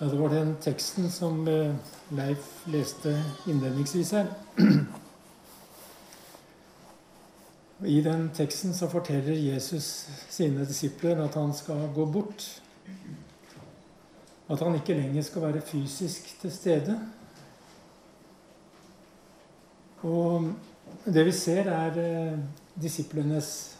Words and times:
Ja, 0.00 0.06
det 0.06 0.16
var 0.16 0.28
den 0.28 0.52
teksten 0.62 1.10
som 1.10 1.40
eh, 1.48 1.74
Leif 2.14 2.44
leste 2.70 3.16
innledningsvis 3.50 4.12
her. 4.14 4.28
I 7.82 7.96
den 8.06 8.28
teksten 8.30 8.74
så 8.78 8.86
forteller 8.92 9.34
Jesus 9.34 10.06
sine 10.30 10.62
disipler 10.70 11.18
at 11.24 11.34
han 11.34 11.50
skal 11.50 11.90
gå 11.96 12.06
bort. 12.14 12.46
At 14.46 14.62
han 14.62 14.78
ikke 14.78 14.94
lenger 14.94 15.26
skal 15.26 15.48
være 15.48 15.66
fysisk 15.66 16.30
til 16.44 16.54
stede. 16.54 17.00
Og 20.06 20.52
det 21.10 21.26
vi 21.26 21.32
ser, 21.34 21.74
er 21.74 22.04
eh, 22.06 22.38
disiplenes 22.78 23.74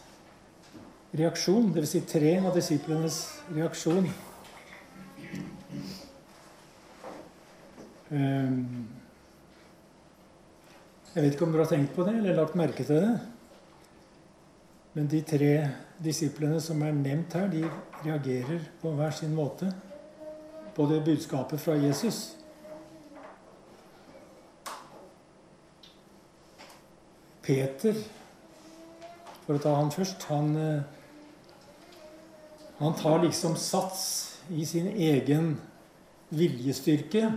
reaksjon. 1.15 1.71
Dvs. 1.71 1.95
Si 1.95 2.03
tre 2.11 2.41
av 2.43 2.51
disiplenes 2.59 3.23
reaksjon 3.55 4.11
jeg 8.09 8.57
vet 11.13 11.33
ikke 11.33 11.45
om 11.45 11.51
dere 11.53 11.65
har 11.65 11.69
tenkt 11.69 11.93
på 11.93 12.05
det 12.07 12.15
eller 12.17 12.39
lagt 12.39 12.57
merke 12.57 12.83
til 12.87 12.97
det. 13.03 13.11
Men 14.95 15.09
de 15.11 15.19
tre 15.21 15.53
disiplene 16.01 16.57
som 16.63 16.81
er 16.81 16.95
nevnt 16.95 17.33
her, 17.37 17.47
de 17.51 17.69
reagerer 18.01 18.59
på 18.81 18.93
hver 18.97 19.13
sin 19.13 19.35
måte 19.37 19.69
på 20.75 20.85
det 20.89 21.05
budskapet 21.05 21.61
fra 21.61 21.75
Jesus. 21.77 22.35
Peter, 27.45 27.93
for 29.45 29.57
å 29.57 29.61
ta 29.61 29.75
han 29.75 29.91
først, 29.91 30.23
han, 30.29 30.55
eh, 30.57 30.81
han 32.79 32.93
tar 32.97 33.23
liksom 33.23 33.55
sats 33.57 34.37
i 34.49 34.65
sin 34.65 34.87
egen 34.87 35.61
viljestyrke 36.29 37.31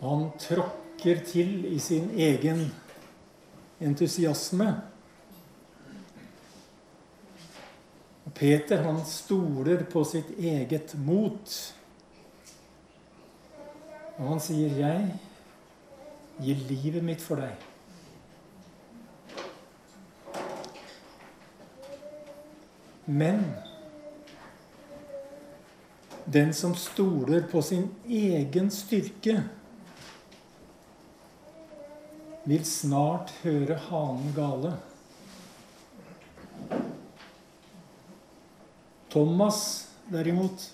han 0.00 0.30
tråkker 0.38 1.24
til 1.26 1.66
i 1.66 1.78
sin 1.82 2.10
egen 2.14 2.68
entusiasme. 3.80 4.72
Peter 8.38 8.82
han 8.84 9.00
stoler 9.06 9.82
på 9.90 10.04
sitt 10.06 10.30
eget 10.38 10.94
mot. 10.94 11.74
Og 14.18 14.28
han 14.28 14.40
sier, 14.40 14.70
'Jeg 14.78 15.14
gir 16.42 16.62
livet 16.68 17.04
mitt 17.04 17.22
for 17.22 17.36
deg'. 17.36 17.66
Men 23.06 23.44
den 26.24 26.54
som 26.54 26.74
stoler 26.74 27.46
på 27.50 27.62
sin 27.62 27.88
egen 28.06 28.70
styrke 28.70 29.42
vil 32.48 32.64
snart 32.64 33.32
høre 33.42 33.76
hanen 33.88 34.32
gale. 34.36 34.72
Thomas, 39.12 39.88
derimot, 40.12 40.68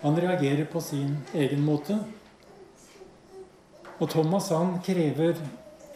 han 0.00 0.16
reagerer 0.20 0.68
på 0.70 0.80
sin 0.84 1.18
egen 1.34 1.64
måte. 1.66 1.98
Og 3.98 4.08
Thomas 4.12 4.48
han 4.54 4.76
krever 4.86 5.36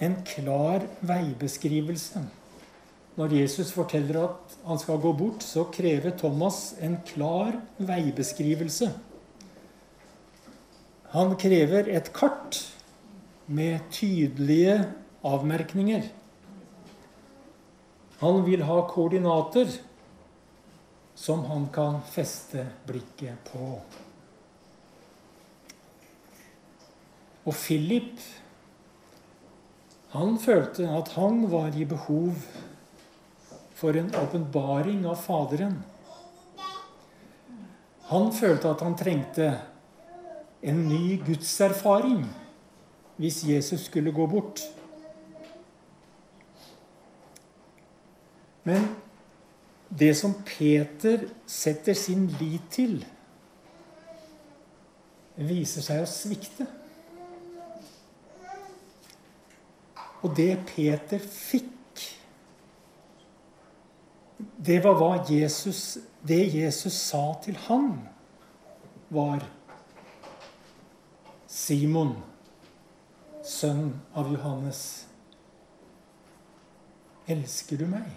en 0.03 0.19
klar 0.27 0.85
veibeskrivelse. 1.07 2.25
Når 3.17 3.37
Jesus 3.37 3.71
forteller 3.73 4.25
at 4.25 4.57
han 4.67 4.81
skal 4.81 5.01
gå 5.01 5.13
bort, 5.17 5.45
så 5.45 5.65
krever 5.73 6.17
Thomas 6.19 6.75
en 6.81 6.99
klar 7.07 7.61
veibeskrivelse. 7.79 8.91
Han 11.13 11.37
krever 11.37 11.93
et 11.93 12.09
kart 12.17 12.59
med 13.47 13.81
tydelige 13.91 14.77
avmerkninger. 15.23 16.09
Han 18.23 18.45
vil 18.47 18.63
ha 18.63 18.77
koordinater 18.89 19.71
som 21.15 21.45
han 21.45 21.67
kan 21.75 22.01
feste 22.07 22.67
blikket 22.87 23.51
på. 23.53 23.75
Og 27.43 27.55
Philip, 27.59 28.21
han 30.15 30.37
følte 30.39 30.87
at 30.87 31.11
han 31.17 31.43
var 31.51 31.75
i 31.75 31.87
behov 31.89 32.37
for 33.75 33.99
en 33.99 34.13
åpenbaring 34.15 35.03
av 35.11 35.19
Faderen. 35.19 35.81
Han 38.13 38.31
følte 38.37 38.71
at 38.71 38.85
han 38.87 38.95
trengte 38.99 39.49
en 40.63 40.85
ny 40.87 41.17
gudserfaring 41.27 42.23
hvis 43.17 43.45
Jesus 43.45 43.81
skulle 43.81 44.13
gå 44.13 44.27
bort. 44.27 44.61
Men 48.65 48.87
det 49.99 50.17
som 50.17 50.35
Peter 50.47 51.27
setter 51.47 51.95
sin 51.95 52.27
lit 52.41 52.71
til, 52.71 53.03
viser 55.37 55.85
seg 55.85 56.05
å 56.05 56.09
svikte. 56.09 56.67
Og 60.23 60.31
det 60.39 60.55
Peter 60.71 61.23
fikk, 61.23 61.69
det 64.63 64.79
var 64.85 64.95
hva 64.99 65.15
Jesus, 65.27 65.99
det 66.23 66.45
Jesus 66.55 66.95
sa 66.95 67.25
til 67.43 67.59
han, 67.67 67.97
var 69.13 69.43
Simon 71.51 72.15
sønn 73.43 74.01
av 74.15 74.31
Johannes. 74.33 74.83
Elsker 77.31 77.81
du 77.83 77.87
meg? 77.91 78.09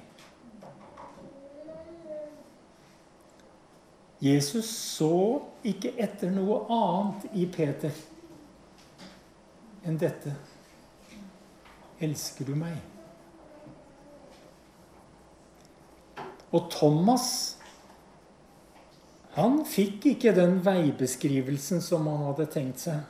Jesus 4.24 4.70
så 4.70 5.42
ikke 5.68 5.92
etter 6.02 6.32
noe 6.34 6.64
annet 6.72 7.28
i 7.38 7.46
Peter 7.52 7.94
enn 9.86 10.00
dette. 10.02 10.34
Elsker 12.02 12.48
du 12.48 12.56
meg? 12.58 12.80
Og 16.56 16.70
Thomas 16.74 17.28
han 19.36 19.60
fikk 19.68 20.06
ikke 20.14 20.32
den 20.32 20.62
veibeskrivelsen 20.64 21.82
som 21.84 22.08
han 22.08 22.24
hadde 22.30 22.48
tenkt 22.54 22.86
seg. 22.86 23.02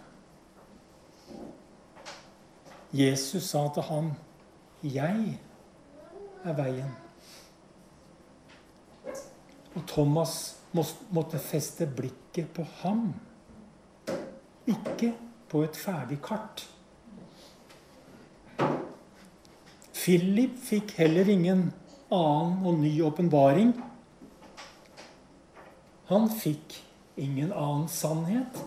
Jesus 2.95 3.43
sa 3.43 3.67
til 3.73 3.83
ham, 3.83 4.11
'Jeg 4.83 5.39
er 6.43 6.53
veien'. 6.53 6.95
Og 9.75 9.81
Thomas 9.87 10.59
måtte 11.11 11.39
feste 11.39 11.87
blikket 11.97 12.49
på 12.53 12.63
ham, 12.63 13.13
ikke 14.67 15.13
på 15.49 15.63
et 15.63 15.77
ferdig 15.77 16.21
kart. 16.21 16.69
Philip 19.93 20.57
fikk 20.63 20.91
heller 20.91 21.29
ingen 21.29 21.73
annen 22.11 22.65
og 22.65 22.79
ny 22.79 23.01
åpenbaring. 23.01 23.73
Han 26.05 26.29
fikk 26.29 26.83
ingen 27.17 27.51
annen 27.51 27.87
sannhet 27.87 28.63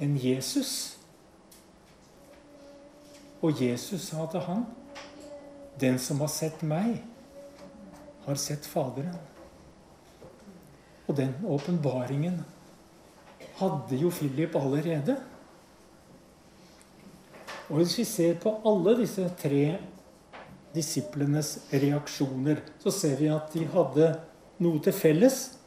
enn 0.00 0.16
Jesus. 0.18 0.95
Og 3.42 3.62
Jesus 3.62 4.08
sa 4.08 4.26
til 4.30 4.40
han, 4.40 4.66
'Den 5.80 5.98
som 5.98 6.20
har 6.20 6.26
sett 6.28 6.62
meg, 6.62 7.02
har 8.24 8.34
sett 8.34 8.64
Faderen'. 8.64 9.18
Og 11.08 11.16
den 11.16 11.34
åpenbaringen 11.44 12.44
hadde 13.56 13.96
jo 13.96 14.10
Philip 14.10 14.54
allerede. 14.54 15.16
Og 17.68 17.76
hvis 17.76 17.98
vi 17.98 18.04
ser 18.04 18.34
på 18.34 18.60
alle 18.64 18.96
disse 19.00 19.28
tre 19.38 19.78
disiplenes 20.74 21.58
reaksjoner, 21.72 22.56
så 22.78 22.90
ser 22.90 23.16
vi 23.16 23.26
at 23.26 23.52
de 23.52 23.66
hadde 23.66 24.10
noe 24.58 24.80
til 24.82 24.92
felles. 24.92 25.58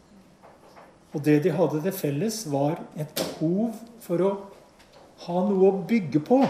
Og 1.13 1.25
det 1.25 1.43
de 1.43 1.51
hadde 1.51 1.81
til 1.81 1.91
felles, 1.91 2.51
var 2.51 2.79
et 2.97 3.13
behov 3.15 3.73
for 3.99 4.21
å 4.21 4.31
ha 5.25 5.45
noe 5.49 5.71
å 5.71 5.83
bygge 5.87 6.19
på 6.19 6.43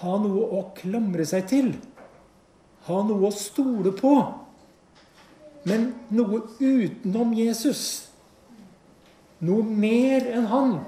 ha 0.00 0.18
noe 0.22 0.44
å 0.58 0.66
klamre 0.78 1.26
seg 1.26 1.48
til. 1.50 1.72
Ha 2.88 2.98
noe 3.06 3.28
å 3.28 3.34
stole 3.34 3.92
på. 3.96 4.14
Men 5.68 5.90
noe 6.14 6.44
utenom 6.60 7.34
Jesus. 7.36 7.82
Noe 9.44 9.62
mer 9.62 10.26
enn 10.34 10.46
han. 10.50 10.78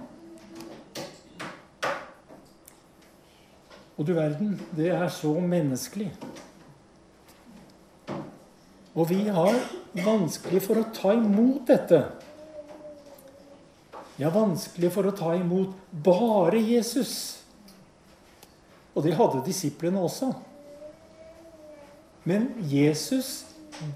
Og 4.00 4.06
du 4.08 4.14
verden, 4.16 4.54
det 4.72 4.88
er 4.96 5.10
så 5.12 5.34
menneskelig. 5.44 6.08
Og 8.96 9.10
vi 9.10 9.26
har 9.28 9.58
vanskelig 10.04 10.62
for 10.64 10.80
å 10.80 10.88
ta 10.94 11.12
imot 11.14 11.68
dette 11.68 12.00
Vi 14.16 14.24
har 14.24 14.32
vanskelig 14.34 14.90
for 14.92 15.08
å 15.08 15.14
ta 15.16 15.30
imot 15.38 15.76
bare 16.04 16.58
Jesus. 16.60 17.39
Og 18.94 19.04
det 19.04 19.14
hadde 19.18 19.44
disiplene 19.46 20.00
også. 20.02 20.32
Men 22.24 22.50
Jesus 22.70 23.46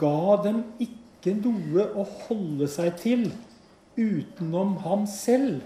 ga 0.01 0.41
dem 0.45 0.63
ikke 0.81 1.35
noe 1.39 1.87
å 1.99 2.07
holde 2.27 2.69
seg 2.71 2.95
til 3.01 3.27
utenom 3.99 4.77
ham 4.85 5.07
selv. 5.11 5.63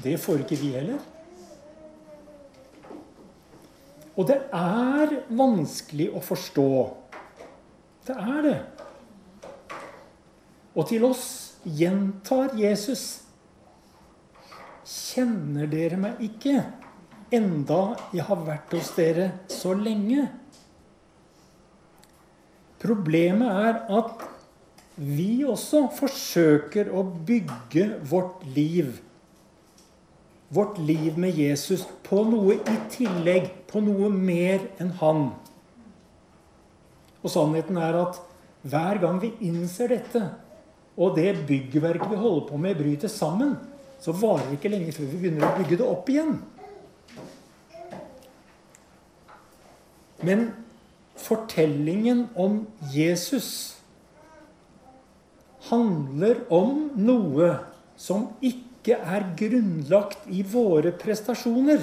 Det 0.00 0.16
får 0.22 0.44
ikke 0.44 0.60
vi 0.60 0.74
heller. 0.78 1.00
Og 4.16 4.26
det 4.28 4.38
er 4.54 5.14
vanskelig 5.32 6.10
å 6.14 6.22
forstå. 6.24 6.70
Det 8.06 8.16
er 8.16 8.40
det. 8.44 8.58
Og 10.74 10.86
til 10.88 11.04
oss 11.08 11.24
gjentar 11.64 12.54
Jesus 12.58 13.29
Kjenner 14.90 15.70
dere 15.70 15.98
meg 16.00 16.22
ikke, 16.26 16.56
enda 17.34 17.80
jeg 18.14 18.26
har 18.26 18.42
vært 18.46 18.74
hos 18.74 18.90
dere 18.96 19.28
så 19.50 19.74
lenge? 19.78 20.26
Problemet 22.80 23.60
er 23.68 23.78
at 24.00 24.26
vi 25.00 25.44
også 25.46 25.86
forsøker 25.94 26.90
å 26.96 27.04
bygge 27.28 27.86
vårt 28.10 28.42
liv 28.56 28.98
vårt 30.50 30.78
liv 30.78 31.18
med 31.18 31.38
Jesus 31.38 31.86
på 32.06 32.24
noe 32.26 32.56
i 32.58 32.76
tillegg, 32.90 33.46
på 33.70 33.82
noe 33.84 34.10
mer 34.10 34.64
enn 34.82 34.90
han. 34.98 35.28
Og 37.22 37.30
sannheten 37.30 37.78
er 37.78 37.98
at 38.00 38.18
hver 38.66 38.98
gang 39.02 39.20
vi 39.22 39.30
innser 39.46 39.92
dette, 39.94 40.24
og 40.98 41.14
det 41.16 41.46
byggverket 41.48 42.10
vi 42.10 42.18
holder 42.18 42.48
på 42.48 42.58
med, 42.60 42.80
bryter 42.80 43.12
sammen, 43.12 43.54
så 44.00 44.14
varer 44.16 44.48
det 44.48 44.58
ikke 44.58 44.72
lenge 44.72 44.94
før 44.96 45.10
vi 45.10 45.20
begynner 45.20 45.46
å 45.48 45.58
bygge 45.58 45.78
det 45.80 45.86
opp 45.86 46.08
igjen. 46.12 46.38
Men 50.24 50.50
fortellingen 51.20 52.26
om 52.38 52.62
Jesus 52.92 53.80
handler 55.70 56.44
om 56.52 56.90
noe 56.96 57.54
som 58.00 58.30
ikke 58.44 58.96
er 58.96 59.26
grunnlagt 59.36 60.28
i 60.32 60.42
våre 60.44 60.92
prestasjoner. 60.96 61.82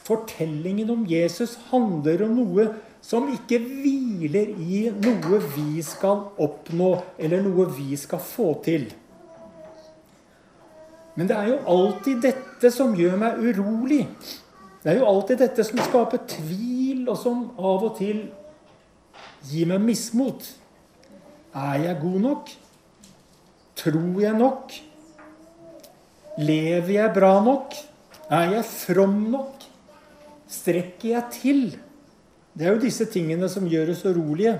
Fortellingen 0.00 0.90
om 0.92 1.04
Jesus 1.08 1.58
handler 1.70 2.24
om 2.24 2.38
noe 2.40 2.70
som 3.04 3.28
ikke 3.32 3.60
hviler 3.62 4.50
i 4.60 4.86
noe 4.92 5.40
vi 5.54 5.82
skal 5.84 6.26
oppnå, 6.40 6.94
eller 7.20 7.44
noe 7.44 7.68
vi 7.76 7.96
skal 8.00 8.20
få 8.24 8.54
til. 8.64 8.88
Men 11.20 11.28
det 11.28 11.36
er 11.36 11.50
jo 11.50 11.56
alltid 11.68 12.22
dette 12.24 12.70
som 12.72 12.94
gjør 12.96 13.18
meg 13.20 13.40
urolig. 13.44 14.06
Det 14.80 14.88
er 14.88 15.02
jo 15.02 15.08
alltid 15.10 15.42
dette 15.42 15.66
som 15.68 15.76
skaper 15.84 16.22
tvil, 16.32 17.02
og 17.12 17.18
som 17.20 17.42
av 17.60 17.84
og 17.84 17.98
til 17.98 18.22
gir 19.50 19.68
meg 19.68 19.84
mismot. 19.84 20.46
Er 21.52 21.76
jeg 21.82 21.98
god 22.00 22.16
nok? 22.24 22.54
Tror 23.82 24.16
jeg 24.22 24.38
nok? 24.38 24.72
Lever 26.40 26.94
jeg 26.94 27.12
bra 27.20 27.34
nok? 27.44 27.76
Er 28.32 28.56
jeg 28.56 28.64
from 28.70 29.20
nok? 29.34 29.68
Strekker 30.48 31.10
jeg 31.18 31.24
til? 31.36 31.62
Det 32.56 32.64
er 32.64 32.78
jo 32.78 32.84
disse 32.86 33.04
tingene 33.12 33.52
som 33.52 33.68
gjør 33.68 33.92
oss 33.92 34.06
urolige. 34.08 34.56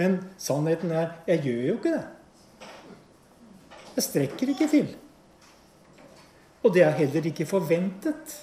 Men 0.00 0.22
sannheten 0.40 0.96
er 0.96 1.12
jeg 1.28 1.44
gjør 1.50 1.62
jo 1.68 1.78
ikke 1.82 1.96
det. 1.98 2.04
Jeg 3.96 4.06
strekker 4.08 4.52
ikke 4.54 4.68
til. 4.70 4.92
Og 6.62 6.74
det 6.74 6.84
er 6.86 6.96
heller 6.96 7.26
ikke 7.28 7.46
forventet. 7.46 8.36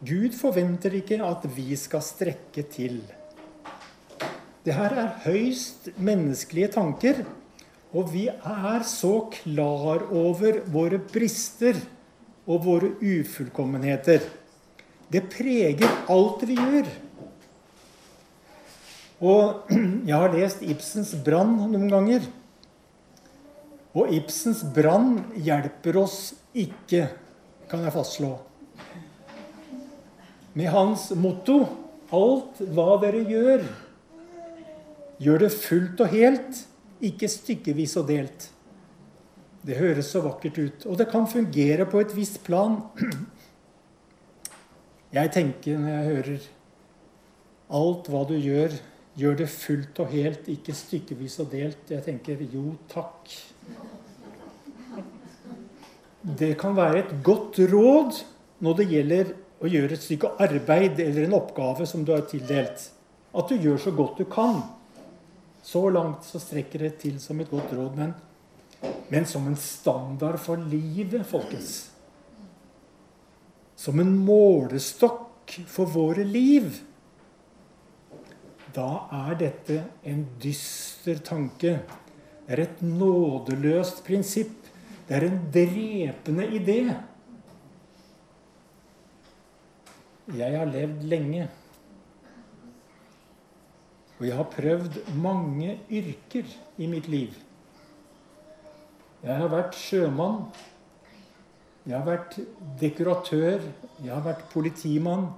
Gud 0.00 0.32
forventer 0.38 0.94
ikke 0.96 1.18
at 1.24 1.44
vi 1.56 1.76
skal 1.76 2.02
strekke 2.02 2.64
til. 2.72 3.02
Det 4.64 4.76
her 4.76 4.94
er 5.02 5.18
høyst 5.24 5.90
menneskelige 5.98 6.72
tanker 6.76 7.24
og 7.90 8.12
vi 8.12 8.28
er 8.30 8.82
så 8.86 9.14
klar 9.34 10.04
over 10.14 10.60
våre 10.70 11.00
brister 11.02 11.78
og 12.46 12.64
våre 12.64 12.92
ufullkommenheter. 13.02 14.22
Det 15.10 15.24
preger 15.32 15.90
alt 16.10 16.44
vi 16.46 16.58
gjør. 16.58 16.90
Og 19.20 19.72
jeg 20.08 20.14
har 20.14 20.36
lest 20.36 20.62
Ibsens 20.62 21.16
'Brann' 21.18 21.66
noen 21.66 21.90
ganger. 21.90 22.30
Og 23.94 24.12
Ibsens 24.14 24.62
'Brann' 24.62 25.34
hjelper 25.34 25.96
oss 25.98 26.34
ikke, 26.54 27.08
kan 27.70 27.82
jeg 27.82 27.94
fastslå. 27.94 28.32
Med 30.54 30.70
hans 30.70 31.10
motto 31.14 31.66
'Alt 32.10 32.58
hva 32.74 32.98
dere 33.02 33.22
gjør, 33.26 33.64
gjør 35.18 35.38
det 35.38 35.52
fullt 35.52 36.00
og 36.00 36.08
helt' 36.08 36.66
ikke 37.00 37.28
stykkevis 37.28 37.96
og 37.96 38.08
delt. 38.10 38.50
Det 39.66 39.76
høres 39.76 40.12
så 40.12 40.22
vakkert 40.24 40.58
ut. 40.58 40.86
Og 40.86 40.98
det 40.98 41.10
kan 41.10 41.28
fungere 41.28 41.86
på 41.88 42.00
et 42.00 42.14
visst 42.16 42.42
plan. 42.44 42.80
Jeg 45.12 45.32
tenker 45.34 45.78
når 45.78 45.90
jeg 45.90 46.08
hører 46.14 46.48
alt 47.80 48.08
hva 48.10 48.22
du 48.28 48.36
gjør, 48.36 48.74
gjør 49.18 49.40
det 49.42 49.48
fullt 49.52 49.98
og 50.02 50.12
helt, 50.14 50.48
ikke 50.48 50.74
stykkevis 50.74 51.38
og 51.42 51.50
delt. 51.52 51.90
Jeg 51.90 52.04
tenker 52.06 52.40
jo, 52.52 52.74
takk. 52.90 53.32
Det 56.20 56.52
kan 56.60 56.76
være 56.76 56.98
et 57.00 57.12
godt 57.24 57.58
råd 57.70 58.18
når 58.60 58.76
det 58.76 58.88
gjelder 58.90 59.30
å 59.60 59.68
gjøre 59.68 59.96
et 59.96 60.04
stykke 60.04 60.34
arbeid 60.40 61.00
eller 61.00 61.24
en 61.24 61.36
oppgave 61.38 61.86
som 61.88 62.04
du 62.04 62.12
har 62.12 62.26
tildelt. 62.28 62.90
At 63.32 63.48
du 63.48 63.56
gjør 63.56 63.78
så 63.80 63.92
godt 63.96 64.20
du 64.20 64.26
kan. 64.28 64.60
Så 65.62 65.86
langt 65.92 66.26
så 66.28 66.40
strekker 66.40 66.84
det 66.84 66.94
til 67.02 67.16
som 67.20 67.40
et 67.40 67.50
godt 67.50 67.72
råd, 67.76 67.96
men, 67.96 68.12
men 69.12 69.28
som 69.28 69.46
en 69.48 69.56
standard 69.60 70.40
for 70.40 70.60
livet, 70.60 71.24
folkens. 71.28 71.90
Som 73.80 74.00
en 74.00 74.12
målestokk 74.24 75.56
for 75.68 75.88
våre 75.88 76.24
liv. 76.24 76.68
Da 78.76 79.06
er 79.26 79.36
dette 79.40 79.82
en 80.06 80.24
dyster 80.42 81.20
tanke. 81.24 81.78
Det 82.46 82.56
er 82.56 82.64
et 82.66 82.82
nådeløst 82.84 84.04
prinsipp. 84.06 84.69
Det 85.10 85.16
er 85.18 85.24
en 85.26 85.38
drepende 85.50 86.44
idé. 86.54 86.74
Jeg 90.38 90.54
har 90.54 90.68
levd 90.70 91.00
lenge. 91.02 91.48
Og 94.20 94.26
jeg 94.28 94.36
har 94.38 94.46
prøvd 94.52 94.98
mange 95.18 95.72
yrker 95.90 96.52
i 96.78 96.86
mitt 96.86 97.08
liv. 97.10 97.34
Jeg 99.24 99.34
har 99.34 99.50
vært 99.50 99.74
sjømann. 99.74 100.44
Jeg 101.88 101.96
har 101.96 102.06
vært 102.06 102.36
dekoratør. 102.78 103.64
Jeg 104.04 104.12
har 104.14 104.22
vært 104.28 104.44
politimann. 104.52 105.32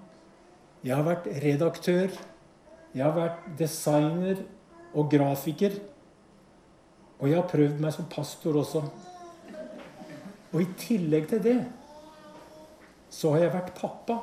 Jeg 0.84 0.98
har 0.98 1.06
vært 1.06 1.30
redaktør. 1.46 2.18
Jeg 2.92 3.06
har 3.06 3.16
vært 3.16 3.48
designer 3.56 4.44
og 4.92 5.08
grafiker. 5.16 5.80
Og 7.22 7.30
jeg 7.30 7.40
har 7.40 7.48
prøvd 7.48 7.80
meg 7.80 7.96
som 7.96 8.10
pastor 8.12 8.60
også. 8.60 8.84
Og 10.52 10.62
i 10.62 10.68
tillegg 10.78 11.28
til 11.30 11.42
det 11.44 11.60
så 13.12 13.34
har 13.34 13.44
jeg 13.44 13.52
vært 13.52 13.74
pappa. 13.76 14.16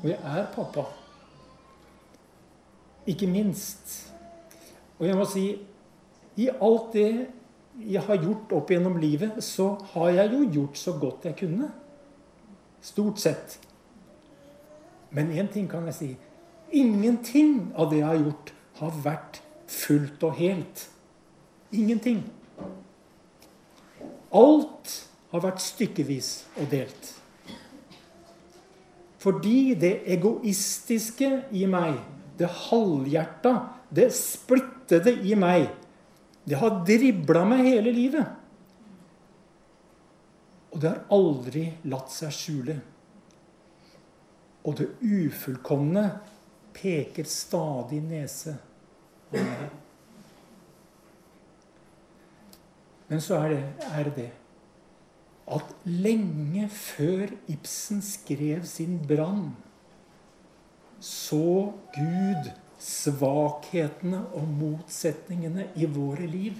Og 0.00 0.06
jeg 0.08 0.18
er 0.18 0.46
pappa. 0.54 0.84
Ikke 3.10 3.26
minst. 3.26 3.96
Og 5.00 5.06
jeg 5.08 5.18
må 5.18 5.26
si 5.28 5.44
i 6.40 6.48
alt 6.52 6.94
det 6.94 7.10
jeg 7.80 8.02
har 8.04 8.20
gjort 8.20 8.52
opp 8.54 8.70
gjennom 8.70 8.98
livet, 9.00 9.38
så 9.44 9.72
har 9.94 10.10
jeg 10.12 10.32
jo 10.34 10.40
gjort 10.58 10.78
så 10.78 10.94
godt 11.00 11.26
jeg 11.30 11.38
kunne. 11.40 11.70
Stort 12.84 13.20
sett. 13.22 13.58
Men 15.10 15.32
én 15.32 15.48
ting 15.52 15.68
kan 15.70 15.86
jeg 15.88 15.96
si. 15.96 16.10
Ingenting 16.70 17.72
av 17.74 17.90
det 17.90 18.02
jeg 18.02 18.06
har 18.06 18.20
gjort, 18.20 18.52
har 18.80 18.98
vært 19.04 19.40
fullt 19.70 20.22
og 20.26 20.36
helt. 20.38 20.84
Ingenting. 21.74 22.22
Alt 24.30 25.09
har 25.30 25.42
vært 25.44 25.62
stykkevis 25.62 26.30
og 26.60 26.70
delt. 26.70 27.10
Fordi 29.20 29.74
det 29.78 30.00
egoistiske 30.10 31.28
i 31.52 31.66
meg 31.70 31.98
det 32.40 32.48
halvhjerta, 32.48 33.52
det 33.92 34.08
splittede 34.16 35.12
i 35.28 35.36
meg, 35.36 35.66
det 36.48 36.56
har 36.56 36.80
dribla 36.88 37.44
meg 37.44 37.66
hele 37.66 37.92
livet. 37.92 38.36
Og 40.70 40.80
det 40.80 40.88
har 40.88 41.12
aldri 41.12 41.66
latt 41.90 42.14
seg 42.14 42.32
skjule. 42.32 42.78
Og 44.64 44.76
det 44.78 44.88
ufullkomne 45.04 46.06
peker 46.76 47.28
stadig 47.28 48.00
nese. 48.06 48.56
Men 53.10 53.20
så 53.20 53.42
er 53.42 53.52
det, 53.52 53.62
er 53.90 54.04
det 54.16 54.28
at 55.50 55.74
lenge 55.84 56.68
før 56.68 57.32
Ibsen 57.50 58.02
skrev 58.02 58.64
sin 58.64 59.00
'Brann', 59.06 59.56
så 61.00 61.72
Gud 61.94 62.50
svakhetene 62.80 64.24
og 64.34 64.48
motsetningene 64.48 65.68
i 65.76 65.84
våre 65.84 66.26
liv. 66.26 66.56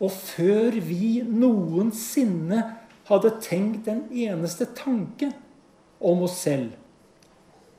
Og 0.00 0.12
før 0.12 0.76
vi 0.84 1.22
noensinne 1.24 2.62
hadde 3.08 3.32
tenkt 3.40 3.88
en 3.88 4.04
eneste 4.12 4.68
tanke 4.76 5.30
om 6.00 6.24
oss 6.26 6.40
selv, 6.44 6.72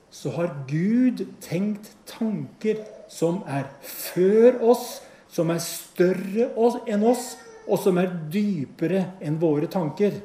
så 0.10 0.32
har 0.38 0.54
Gud 0.70 1.26
tenkt 1.44 1.92
tanker 2.10 2.80
som 3.12 3.44
er 3.46 3.68
før 3.82 4.62
oss, 4.72 5.02
som 5.30 5.52
er 5.54 5.62
større 5.62 6.50
enn 6.88 7.04
oss, 7.06 7.36
og 7.68 7.80
som 7.82 8.00
er 8.00 8.14
dypere 8.32 9.04
enn 9.24 9.40
våre 9.42 9.68
tanker. 9.72 10.16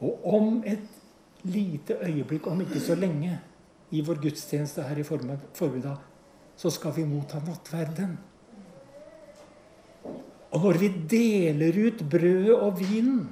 Og 0.00 0.26
om 0.34 0.62
et 0.66 1.44
lite 1.48 1.98
øyeblikk, 2.04 2.46
om 2.46 2.60
ikke 2.64 2.80
så 2.80 2.96
lenge, 2.98 3.38
i 3.90 4.02
vår 4.04 4.20
gudstjeneste 4.22 4.84
her 4.84 5.00
i 5.00 5.04
formiddag, 5.04 5.96
så 6.56 6.70
skal 6.70 6.92
vi 6.96 7.06
motta 7.08 7.40
nattverden. 7.44 8.16
Og 10.48 10.64
når 10.64 10.78
vi 10.80 10.88
deler 11.10 11.76
ut 11.86 12.04
brødet 12.10 12.56
og 12.56 12.78
vinen, 12.80 13.26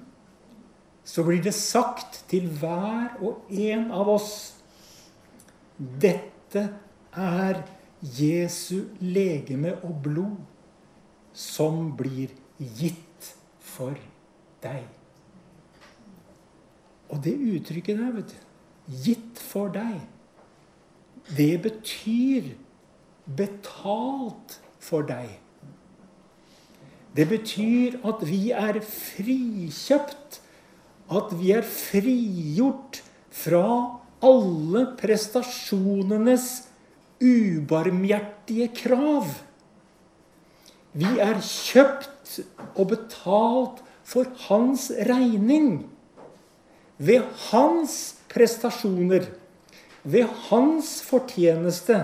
så 1.07 1.23
blir 1.25 1.43
det 1.43 1.55
sagt 1.55 2.25
til 2.31 2.49
hver 2.61 3.17
og 3.23 3.47
en 3.53 3.91
av 3.95 4.09
oss 4.11 4.31
Dette 5.77 6.63
er 7.13 7.59
Jesu 8.01 8.89
legeme 9.01 9.75
og 9.85 9.99
blod, 10.07 10.39
som 11.37 11.91
blir 11.99 12.33
gitt 12.57 13.33
for 13.61 13.97
deg. 14.65 14.87
Og 17.13 17.21
det 17.23 17.37
uttrykket 17.37 18.01
der, 18.01 18.13
vet 18.17 18.35
du 18.35 18.43
Gitt 18.87 19.41
for 19.43 19.73
deg. 19.75 19.99
Det 21.35 21.57
betyr 21.65 22.53
betalt 23.27 24.61
for 24.79 25.03
deg. 25.09 25.33
Det 27.17 27.27
betyr 27.27 27.97
at 28.07 28.23
vi 28.29 28.53
er 28.55 28.79
frikjøpt. 28.87 30.39
At 31.11 31.35
vi 31.39 31.51
er 31.55 31.67
frigjort 31.67 33.01
fra 33.35 33.67
alle 34.27 34.85
prestasjonenes 34.99 36.47
ubarmhjertige 37.23 38.71
krav. 38.85 39.35
Vi 40.97 41.09
er 41.21 41.41
kjøpt 41.45 42.39
og 42.77 42.87
betalt 42.93 43.83
for 44.07 44.29
hans 44.47 44.89
regning. 45.09 45.85
Ved 46.97 47.27
hans 47.51 48.17
prestasjoner, 48.33 49.27
ved 50.07 50.31
hans 50.49 51.03
fortjeneste 51.05 51.99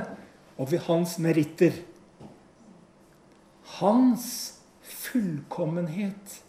og 0.59 0.69
ved 0.73 0.85
hans 0.89 1.17
meritter. 1.23 1.79
Hans 3.79 4.27
fullkommenhet 4.85 6.43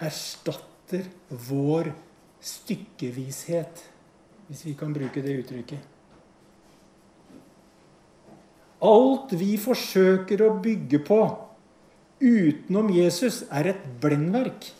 erstatter 0.00 1.08
vår 1.48 1.94
stykkevishet, 2.44 3.80
hvis 4.48 4.66
vi 4.66 4.74
kan 4.76 4.92
bruke 4.96 5.24
det 5.24 5.38
uttrykket. 5.40 5.80
Alt 8.80 9.34
vi 9.36 9.56
forsøker 9.60 10.40
å 10.46 10.54
bygge 10.62 11.02
på 11.04 11.20
utenom 12.20 12.90
Jesus, 12.92 13.42
er 13.52 13.72
et 13.72 13.84
blendverk. 14.00 14.70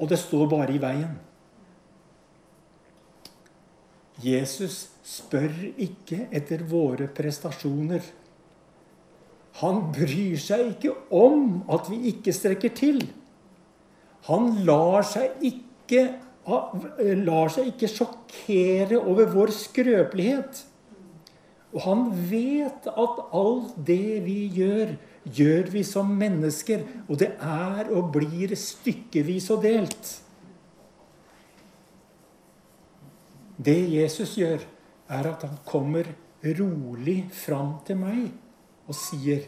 Og 0.00 0.10
det 0.10 0.18
står 0.20 0.48
bare 0.50 0.74
i 0.74 0.80
veien. 0.82 1.14
Jesus 4.22 4.88
spør 5.06 5.52
ikke 5.80 6.26
etter 6.34 6.62
våre 6.68 7.08
prestasjoner. 7.10 8.04
Han 9.60 9.88
bryr 9.92 10.38
seg 10.40 10.74
ikke 10.74 10.92
om 11.12 11.62
at 11.72 11.88
vi 11.92 11.98
ikke 12.12 12.34
strekker 12.34 12.72
til. 12.76 13.02
Han 14.28 14.62
lar 14.66 15.02
seg 15.06 15.42
ikke, 15.44 16.04
lar 16.46 17.52
seg 17.52 17.72
ikke 17.72 17.90
sjokkere 17.90 19.00
over 19.00 19.32
vår 19.32 19.52
skrøpelighet. 19.56 20.62
Og 21.72 21.80
han 21.86 22.02
vet 22.28 22.86
at 22.90 23.20
alt 23.32 23.76
det 23.86 24.20
vi 24.26 24.44
gjør, 24.52 24.92
gjør 25.24 25.70
vi 25.72 25.84
som 25.88 26.10
mennesker. 26.20 26.84
Og 27.08 27.16
det 27.22 27.30
er 27.40 27.88
og 27.94 28.10
blir 28.12 28.52
stykkevis 28.58 29.48
og 29.54 29.64
delt. 29.64 30.10
Det 33.62 33.78
Jesus 33.94 34.36
gjør, 34.36 34.60
er 35.12 35.28
at 35.28 35.42
han 35.44 35.58
kommer 35.68 36.08
rolig 36.42 37.18
fram 37.36 37.76
til 37.86 37.98
meg 38.00 38.30
og 38.88 38.96
sier 38.96 39.44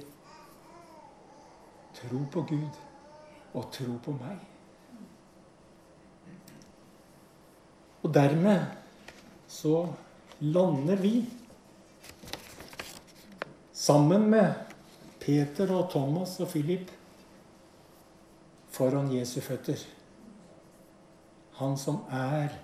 Tro 1.95 2.25
på 2.33 2.43
Gud 2.49 2.81
og 3.55 3.69
tro 3.73 3.95
på 4.03 4.13
meg. 4.19 4.41
Og 8.05 8.11
dermed 8.13 8.67
så 9.49 9.87
lander 10.43 10.99
vi 11.01 11.15
sammen 13.85 14.31
med 14.31 14.55
Peter 15.21 15.69
og 15.75 15.91
Thomas 15.93 16.39
og 16.41 16.49
Philip 16.49 16.89
foran 18.73 19.11
Jesu 19.13 19.41
føtter. 19.45 19.83
Han 21.59 21.77
som 21.79 22.01
er 22.09 22.55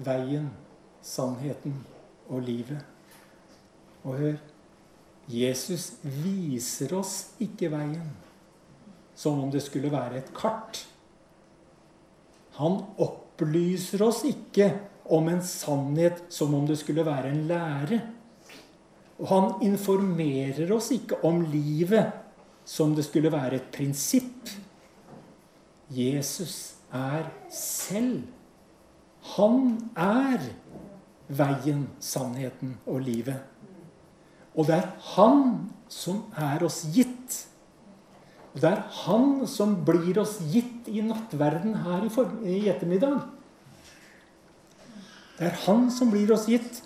veien, 0.00 0.48
sannheten 1.04 1.76
og 2.28 2.40
livet. 2.46 2.80
Og 4.02 4.16
hør 4.16 4.40
Jesus 5.28 5.92
viser 6.02 6.94
oss 6.96 7.12
ikke 7.42 7.70
veien 7.72 8.08
som 9.14 9.42
om 9.44 9.52
det 9.52 9.60
skulle 9.66 9.92
være 9.92 10.22
et 10.22 10.32
kart. 10.34 10.80
Han 12.56 12.80
opplyser 12.96 14.02
oss 14.08 14.24
ikke 14.26 14.72
om 15.12 15.28
en 15.28 15.44
sannhet 15.44 16.24
som 16.32 16.56
om 16.56 16.64
det 16.66 16.80
skulle 16.80 17.04
være 17.06 17.30
en 17.30 17.46
lære. 17.50 18.00
Og 19.22 19.28
han 19.30 19.48
informerer 19.62 20.70
oss 20.74 20.90
ikke 20.94 21.20
om 21.26 21.44
livet 21.46 22.10
som 22.66 22.94
det 22.96 23.04
skulle 23.06 23.30
være 23.30 23.60
et 23.60 23.70
prinsipp. 23.74 24.50
Jesus 25.92 26.74
er 26.90 27.28
selv. 27.54 28.24
Han 29.36 29.76
er 29.94 30.42
veien, 31.30 31.86
sannheten 32.02 32.74
og 32.82 33.04
livet. 33.06 33.38
Og 34.58 34.66
det 34.68 34.80
er 34.80 34.90
Han 35.14 35.70
som 35.88 36.24
er 36.36 36.64
oss 36.66 36.82
gitt. 36.92 37.46
Og 38.52 38.60
det 38.60 38.72
er 38.72 38.82
Han 39.04 39.46
som 39.48 39.78
blir 39.86 40.18
oss 40.20 40.38
gitt 40.52 40.90
i 40.90 41.00
nattverden 41.06 41.78
her 41.86 42.04
i, 42.04 42.10
i 42.58 42.68
ettermiddag. 42.68 43.22
Det 45.38 45.46
er 45.46 45.60
Han 45.66 45.90
som 45.90 46.10
blir 46.10 46.34
oss 46.34 46.48
gitt. 46.50 46.82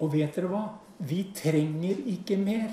Og 0.00 0.14
vet 0.14 0.36
dere 0.36 0.48
hva? 0.50 0.64
Vi 1.00 1.22
trenger 1.36 2.00
ikke 2.12 2.36
mer. 2.40 2.72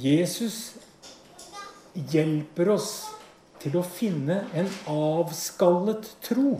Jesus 0.00 0.76
hjelper 1.94 2.70
oss 2.72 2.90
til 3.60 3.76
å 3.76 3.84
finne 3.84 4.44
en 4.56 4.68
avskallet 4.88 6.08
tro. 6.24 6.54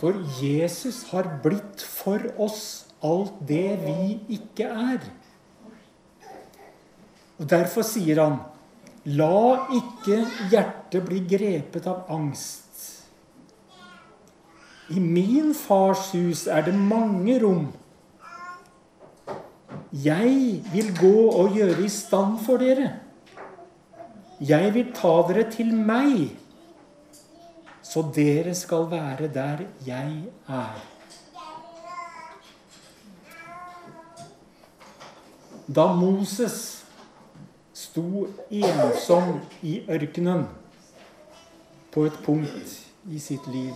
For 0.00 0.16
Jesus 0.40 1.02
har 1.10 1.28
blitt 1.44 1.82
for 1.84 2.24
oss 2.40 2.62
alt 3.04 3.34
det 3.48 3.74
vi 3.82 4.16
ikke 4.38 4.70
er. 4.70 5.02
Og 7.40 7.48
Derfor 7.48 7.84
sier 7.84 8.22
han, 8.22 8.38
la 9.16 9.66
ikke 9.76 10.22
hjertet 10.52 11.04
bli 11.06 11.20
grepet 11.30 11.86
av 11.90 12.10
angst. 12.12 12.66
I 14.90 14.98
min 15.00 15.54
fars 15.54 16.10
hus 16.14 16.46
er 16.50 16.66
det 16.66 16.74
mange 16.74 17.38
rom. 17.42 17.68
Jeg 19.90 20.60
vil 20.72 20.90
gå 20.98 21.16
og 21.30 21.56
gjøre 21.56 21.86
i 21.86 21.90
stand 21.90 22.38
for 22.44 22.62
dere. 22.62 22.92
Jeg 24.40 24.74
vil 24.74 24.92
ta 24.96 25.14
dere 25.28 25.46
til 25.52 25.74
meg 25.74 26.30
så 27.90 28.02
dere 28.14 28.54
skal 28.54 28.86
være 28.90 29.28
der 29.34 29.64
jeg 29.86 30.24
er. 30.48 30.82
Da 35.74 35.86
Moses 35.94 36.79
sto 37.90 38.28
ensom 38.50 39.40
i 39.66 39.80
ørkenen 39.90 40.44
på 41.90 42.04
et 42.06 42.18
punkt 42.22 42.76
i 43.10 43.18
sitt 43.18 43.46
liv, 43.50 43.74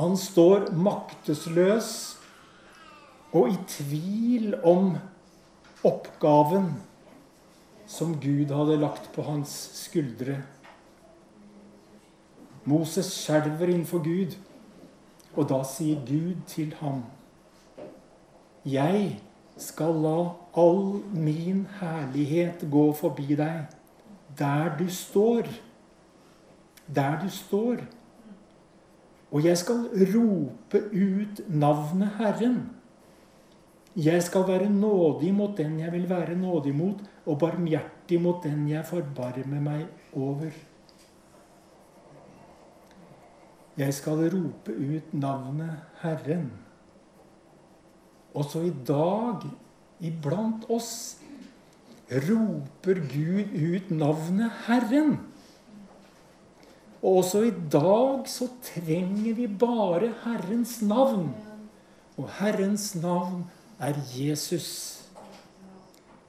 Han 0.00 0.14
står 0.16 0.70
maktesløs 0.72 1.88
og 3.36 3.50
i 3.52 3.56
tvil 3.68 4.54
om 4.64 4.94
oppgaven 5.84 6.70
som 7.90 8.14
Gud 8.22 8.54
hadde 8.54 8.78
lagt 8.80 9.10
på 9.12 9.26
hans 9.26 9.52
skuldre. 9.76 10.38
Moses 12.64 13.10
skjelver 13.12 13.74
innenfor 13.74 14.00
Gud, 14.04 14.38
og 15.36 15.50
da 15.52 15.60
sier 15.68 16.00
Gud 16.06 16.40
til 16.48 16.72
ham 16.80 17.04
Jeg 18.64 19.20
skal 19.62 19.96
la 20.02 20.16
all 20.58 21.00
min 21.12 21.66
herlighet 21.80 22.64
gå 22.70 22.90
forbi 22.96 23.36
deg 23.38 23.76
der 24.38 24.76
du 24.78 24.90
står. 24.90 25.48
Der 26.94 27.20
du 27.22 27.28
står. 27.30 27.76
Og 29.30 29.44
jeg 29.44 29.58
skal 29.58 29.86
rope 30.14 30.78
ut 30.92 31.42
navnet 31.48 32.08
Herren. 32.18 32.70
Jeg 33.96 34.22
skal 34.22 34.46
være 34.48 34.70
nådig 34.70 35.34
mot 35.34 35.56
den 35.58 35.80
jeg 35.80 35.92
vil 35.92 36.08
være 36.10 36.34
nådig 36.34 36.74
mot, 36.74 36.98
og 37.26 37.38
barmhjertig 37.38 38.20
mot 38.22 38.42
den 38.42 38.68
jeg 38.68 38.84
forbarmer 38.86 39.60
meg 39.60 39.86
over. 40.14 40.50
Jeg 43.76 43.94
skal 43.94 44.26
rope 44.30 44.72
ut 44.72 45.14
navnet 45.14 45.76
Herren. 46.02 46.50
Også 48.34 48.62
i 48.62 48.72
dag, 48.86 49.46
iblant 50.00 50.66
oss, 50.70 51.18
roper 52.10 53.00
Gud 53.10 53.52
ut 53.54 53.90
navnet 53.90 54.50
Herren. 54.66 55.18
Og 57.00 57.22
også 57.22 57.42
i 57.48 57.52
dag 57.72 58.28
så 58.28 58.48
trenger 58.64 59.34
vi 59.34 59.46
bare 59.46 60.12
Herrens 60.24 60.80
navn. 60.82 61.30
Og 62.18 62.28
Herrens 62.38 62.94
navn 62.94 63.46
er 63.80 63.96
Jesus. 64.14 65.00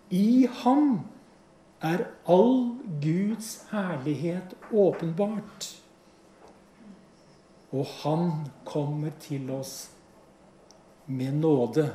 I 0.09 0.47
ham 0.63 1.01
er 1.81 2.05
all 2.29 2.77
Guds 3.01 3.65
herlighet 3.71 4.55
åpenbart. 4.71 5.69
Og 7.71 7.85
han 8.03 8.31
kommer 8.65 9.11
til 9.19 9.49
oss 9.51 9.89
med 11.11 11.33
nåde 11.33 11.85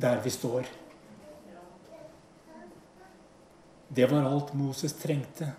der 0.00 0.22
vi 0.24 0.30
står. 0.30 0.66
Det 3.88 4.06
var 4.06 4.22
alt 4.22 4.54
Moses 4.54 4.94
trengte 4.96 5.50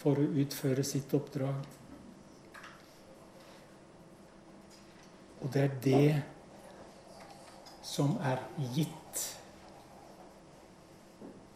for 0.00 0.18
å 0.18 0.30
utføre 0.42 0.82
sitt 0.84 1.12
oppdrag. 1.14 1.66
Og 5.42 5.50
det 5.52 5.62
er 5.62 5.78
det 5.84 6.22
som 7.86 8.16
er 8.24 8.42
gitt 8.74 9.24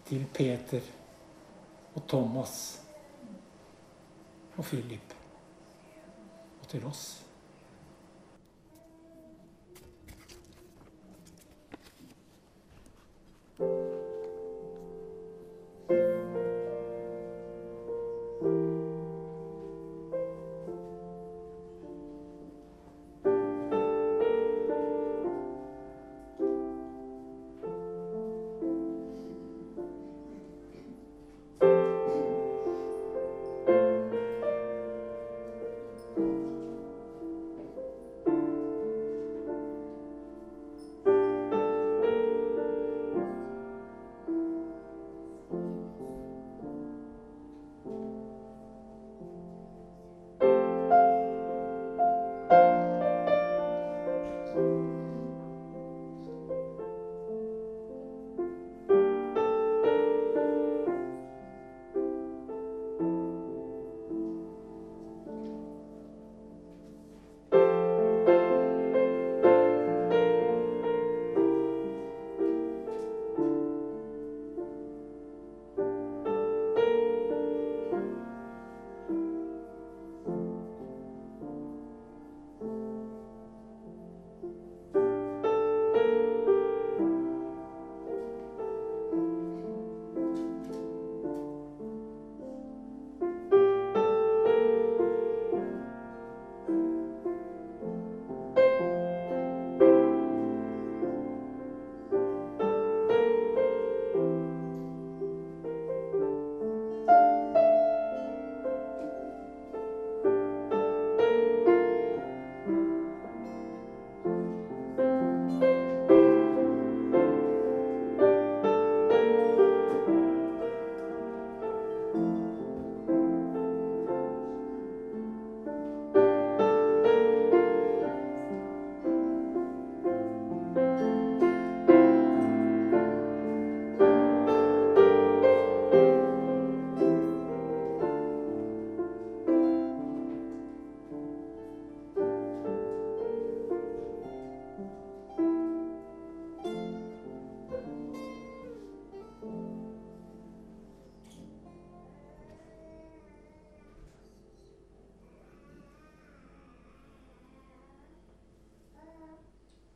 til 0.07 0.27
Peter 0.35 0.83
og 1.97 2.05
Thomas 2.07 2.57
og 4.57 4.65
Philip 4.67 5.15
og 6.61 6.69
til 6.71 6.85
oss. 6.87 7.26